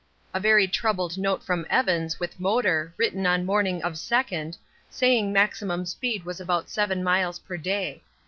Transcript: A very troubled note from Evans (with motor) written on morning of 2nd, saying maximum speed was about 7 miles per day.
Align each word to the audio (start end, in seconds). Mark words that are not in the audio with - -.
A 0.33 0.39
very 0.39 0.67
troubled 0.67 1.15
note 1.19 1.43
from 1.43 1.63
Evans 1.69 2.19
(with 2.19 2.39
motor) 2.39 2.91
written 2.97 3.27
on 3.27 3.45
morning 3.45 3.83
of 3.83 3.93
2nd, 3.93 4.57
saying 4.89 5.31
maximum 5.31 5.85
speed 5.85 6.25
was 6.25 6.39
about 6.41 6.71
7 6.71 7.03
miles 7.03 7.37
per 7.37 7.55
day. 7.55 8.01